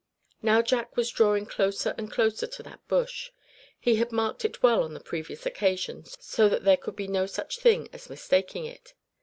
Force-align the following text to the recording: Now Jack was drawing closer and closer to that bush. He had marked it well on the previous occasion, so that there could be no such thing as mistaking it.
Now 0.41 0.63
Jack 0.63 0.97
was 0.97 1.11
drawing 1.11 1.45
closer 1.45 1.93
and 1.95 2.11
closer 2.11 2.47
to 2.47 2.63
that 2.63 2.79
bush. 2.87 3.29
He 3.79 3.97
had 3.97 4.11
marked 4.11 4.43
it 4.43 4.63
well 4.63 4.81
on 4.81 4.95
the 4.95 4.99
previous 4.99 5.45
occasion, 5.45 6.05
so 6.19 6.49
that 6.49 6.63
there 6.63 6.75
could 6.75 6.95
be 6.95 7.07
no 7.07 7.27
such 7.27 7.59
thing 7.59 7.87
as 7.93 8.09
mistaking 8.09 8.65
it. 8.65 8.95